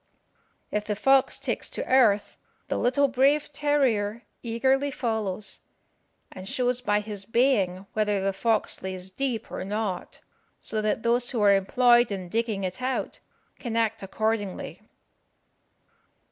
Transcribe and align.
If 0.71 0.85
the 0.85 0.95
fox 0.95 1.37
takes 1.37 1.69
to 1.69 1.85
earth, 1.87 2.39
the 2.69 2.77
little 2.79 3.07
brave 3.07 3.53
terrier 3.53 4.23
eagerly 4.41 4.89
follows, 4.89 5.59
and 6.31 6.49
shows 6.49 6.81
by 6.81 7.01
his 7.01 7.23
baying 7.23 7.85
whether 7.93 8.19
the 8.19 8.33
fox 8.33 8.81
lays 8.81 9.11
deep 9.11 9.51
or 9.51 9.63
not, 9.63 10.19
so 10.59 10.81
that 10.81 11.03
those 11.03 11.29
who 11.29 11.41
are 11.43 11.55
employed 11.55 12.11
in 12.11 12.29
digging 12.29 12.63
it 12.63 12.81
out 12.81 13.19
can 13.59 13.75
act 13.77 14.01
accordingly. 14.01 14.81